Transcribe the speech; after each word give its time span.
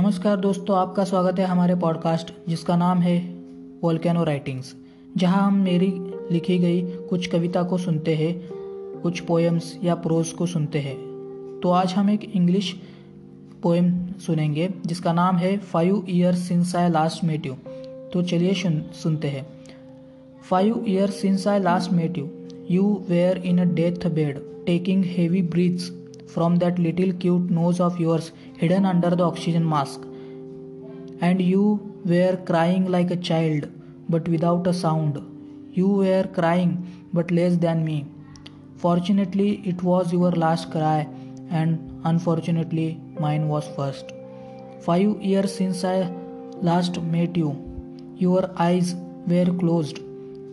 नमस्कार 0.00 0.36
दोस्तों, 0.36 0.76
आपका 0.78 1.04
स्वागत 1.04 1.38
है 1.38 1.46
हमारे 1.46 1.74
पॉडकास्ट 1.74 2.32
जिसका 2.48 2.76
नाम 2.76 2.98
है 2.98 3.18
वोल्केनो 3.82 4.22
राइटिंग्स 4.24 4.74
जहाँ 5.16 5.42
हम 5.42 5.56
मेरी 5.56 5.92
लिखी 6.30 6.58
गई 6.58 6.80
कुछ 7.08 7.26
कविता 7.26 7.62
को 7.62 7.78
सुनते 7.78 8.14
हैं, 8.14 8.32
कुछ 9.02 9.20
पोएम्स 9.20 9.78
या 9.84 9.94
प्रोज 9.94 10.32
को 10.32 10.46
सुनते 10.46 10.78
हैं। 10.78 10.96
तो 11.62 11.70
आज 11.70 11.92
हम 11.92 12.10
एक 12.10 12.24
इंग्लिश 12.34 12.74
पोएम 13.62 13.92
सुनेंगे, 14.26 14.68
जिसका 14.86 15.12
नाम 15.12 15.36
है 15.36 15.56
five 15.58 16.06
years 16.08 16.38
since 16.38 16.74
I 16.76 16.90
last 16.90 17.24
met 17.24 17.46
you 17.46 17.54
तो 18.12 18.22
चलिए 18.22 18.54
सुन, 18.54 18.82
सुनते 19.02 19.28
हैं। 19.28 19.46
Five 20.50 20.84
years 20.88 21.20
since 21.20 21.46
I 21.46 21.60
last 21.60 21.92
met 21.92 22.18
you 22.18 22.28
you 22.70 23.04
were 23.08 23.36
in 23.36 23.58
a 23.58 23.74
death 23.74 24.08
bed 24.08 24.40
taking 24.66 25.04
heavy 25.06 25.42
breaths 25.42 25.92
from 26.34 26.56
that 26.56 26.78
little 26.78 27.12
cute 27.12 27.50
nose 27.50 27.80
of 27.80 27.98
yours 27.98 28.32
hidden 28.58 28.84
under 28.84 29.10
the 29.10 29.24
oxygen 29.24 29.68
mask. 29.68 30.00
And 31.20 31.40
you 31.40 31.64
were 32.04 32.36
crying 32.46 32.86
like 32.90 33.10
a 33.10 33.16
child, 33.16 33.68
but 34.08 34.28
without 34.28 34.66
a 34.66 34.72
sound. 34.72 35.18
You 35.72 35.88
were 35.88 36.24
crying, 36.38 36.72
but 37.12 37.30
less 37.30 37.56
than 37.56 37.84
me. 37.84 38.06
Fortunately, 38.76 39.62
it 39.64 39.82
was 39.82 40.12
your 40.12 40.30
last 40.32 40.70
cry, 40.70 41.08
and 41.50 42.00
unfortunately, 42.04 43.00
mine 43.18 43.48
was 43.48 43.68
first. 43.76 44.12
Five 44.80 45.20
years 45.20 45.54
since 45.54 45.84
I 45.84 46.10
last 46.70 47.00
met 47.02 47.36
you, 47.36 47.50
your 48.16 48.50
eyes 48.56 48.94
were 49.26 49.52
closed, 49.58 49.98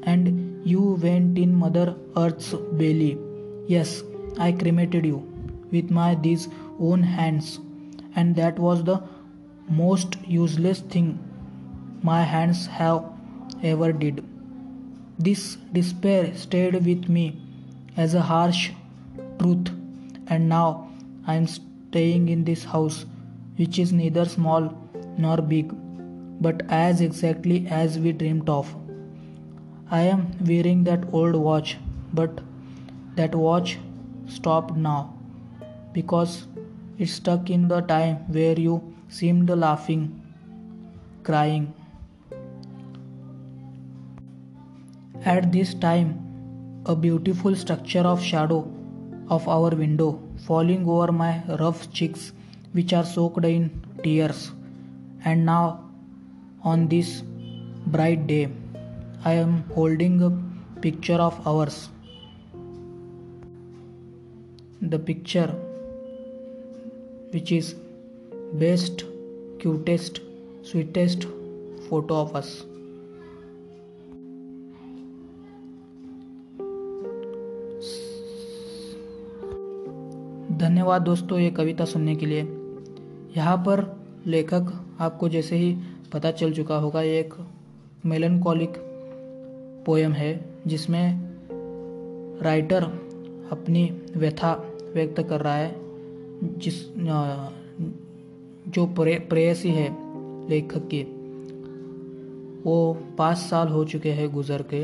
and 0.03 0.67
you 0.67 0.99
went 1.02 1.38
in 1.38 1.55
Mother 1.55 1.95
Earth's 2.17 2.53
belly. 2.73 3.17
Yes, 3.67 4.03
I 4.38 4.52
cremated 4.52 5.05
you 5.05 5.36
with 5.71 5.89
my 5.89 6.16
these 6.16 6.48
own 6.80 7.03
hands. 7.03 7.59
And 8.16 8.36
that 8.36 8.59
was 8.59 8.83
the 8.83 9.02
most 9.69 10.17
useless 10.25 10.80
thing 10.80 11.19
my 12.02 12.23
hands 12.23 12.67
have 12.67 13.03
ever 13.64 13.91
did. 13.91 14.23
This 15.19 15.58
despair 15.73 16.36
stayed 16.36 16.73
with 16.86 17.09
me 17.09 17.41
as 17.95 18.14
a 18.14 18.22
harsh 18.22 18.72
truth. 19.39 19.72
And 20.28 20.50
now 20.50 20.89
i 21.25 21.36
am 21.36 21.47
staying 21.47 22.30
in 22.30 22.44
this 22.44 22.63
house 22.63 23.06
which 23.58 23.80
is 23.80 23.91
neither 23.91 24.25
small 24.25 24.66
nor 25.17 25.38
big 25.38 25.72
but 26.41 26.61
as 26.69 27.02
exactly 27.02 27.66
as 27.67 27.97
we 27.97 28.11
dreamed 28.11 28.50
of. 28.50 28.73
I 29.89 30.02
am 30.02 30.31
wearing 30.45 30.84
that 30.84 31.13
old 31.13 31.36
watch 31.36 31.78
but 32.13 32.41
that 33.16 33.34
watch 33.34 33.78
stopped 34.28 34.75
now 34.75 35.16
because 35.98 36.48
it 37.00 37.09
stuck 37.17 37.50
in 37.50 37.67
the 37.67 37.81
time 37.81 38.17
where 38.38 38.59
you 38.59 38.76
seemed 39.09 39.50
laughing, 39.50 40.03
crying. 41.23 41.73
At 45.25 45.52
this 45.52 45.73
time, 45.73 46.09
a 46.86 46.95
beautiful 46.95 47.56
structure 47.56 48.06
of 48.14 48.22
shadow 48.22 48.59
of 49.30 49.48
our 49.48 49.72
window 49.81 50.09
falling 50.45 50.88
over 50.88 51.12
my 51.12 51.42
rough 51.59 51.92
cheeks, 51.92 52.31
which 52.72 52.94
are 52.94 53.06
soaked 53.06 53.45
in 53.45 53.70
tears. 54.03 54.52
And 55.25 55.45
now, 55.45 55.84
on 56.64 56.88
this 56.88 57.22
bright 57.88 58.28
day, 58.28 58.50
I 59.25 59.34
am 59.34 59.64
holding 59.73 60.22
a 60.22 60.31
picture 60.81 61.22
of 61.30 61.45
ours. 61.45 61.90
The 64.81 65.00
picture 65.00 65.53
which 67.36 67.52
is 67.52 67.75
best, 68.56 69.03
cutest, 69.61 70.20
sweetest 70.72 71.25
photo 71.89 72.25
of 72.25 72.35
us. 72.35 72.47
धन्यवाद 80.57 81.01
दोस्तों 81.01 81.40
ये 81.40 81.51
कविता 81.51 81.85
सुनने 81.85 82.16
के 82.16 82.25
लिए। 82.25 82.41
यहाँ 83.38 83.57
पर 83.57 84.01
लेखक 84.28 84.85
आपको 85.00 85.30
जैसे 85.30 85.56
ही 85.56 85.78
पता 86.13 86.31
चल 86.31 86.53
चुका 86.53 86.78
होगा, 86.78 87.01
ये 87.01 87.19
एक 87.19 87.34
मेलनकॉलिक 88.06 88.74
पोयम 89.85 90.12
है, 90.12 90.46
जिसमें 90.68 91.38
राइटर 92.41 92.84
अपनी 93.51 94.01
व्यथा 94.18 94.74
व्यक्त 94.94 95.22
कर 95.22 95.41
रहा 95.41 95.56
है। 95.56 95.87
जिस 96.44 96.75
जो 98.68 98.86
प्रेयसी 98.96 99.70
है 99.70 99.90
लेखक 100.50 100.88
की, 100.88 101.02
वो 102.64 102.98
पाँच 103.18 103.38
साल 103.38 103.68
हो 103.68 103.84
चुके 103.86 104.12
हैं 104.12 104.31
गुजर 104.34 104.64
के, 104.74 104.84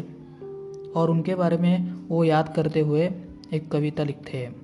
और 0.91 1.09
उनके 1.09 1.36
बारे 1.36 1.58
में 1.58 1.94
वो 2.09 2.24
याद 2.24 2.53
करते 2.56 2.80
हुए 2.80 3.09
एक 3.53 3.69
कविता 3.72 4.03
लिखते 4.03 4.38
हैं, 4.38 4.56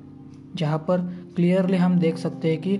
जहाँ 0.56 0.78
पर 0.78 1.02
क्लियरली 1.36 1.78
हम 1.78 1.98
देख 2.00 2.18
सकते 2.18 2.52
हैं 2.52 2.62
कि 2.62 2.78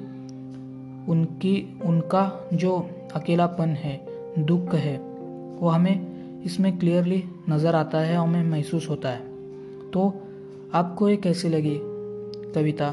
उनकी, 1.12 1.80
उनका 1.86 2.50
जो 2.54 2.78
अकेलापन 3.16 3.70
है, 3.70 4.00
दुख 4.40 4.74
है, 4.76 4.98
वो 5.60 5.70
हमें 5.70 6.42
इसमें 6.44 6.78
क्लियरली 6.80 7.24
नज़र 7.50 7.76
आता 7.76 8.00
है 8.00 8.18
और 8.18 8.28
हमें 8.28 8.44
महसूस 8.44 8.90
होता 8.90 9.10
है। 9.10 9.90
तो 9.92 10.14
आपको 10.74 11.10
ये 11.10 11.18
कैसी 11.18 11.50
लगी 11.50 11.78
कविता? 12.54 12.88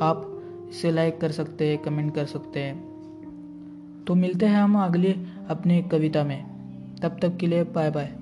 आप 0.00 0.29
इसे 0.70 0.90
लाइक 0.90 1.20
कर 1.20 1.32
सकते 1.32 1.68
हैं 1.68 1.78
कमेंट 1.78 2.14
कर 2.14 2.24
सकते 2.24 2.60
हैं। 2.60 2.90
तो 4.06 4.14
मिलते 4.14 4.46
हैं 4.46 4.56
हम 4.56 4.78
अगले 4.78 5.16
अपनी 5.48 5.82
कविता 5.82 6.24
में। 6.24 6.44
तब 7.02 7.18
तक 7.22 7.36
के 7.36 7.46
लिए 7.46 7.64
बाय 7.64 7.90
बाय 7.90 8.19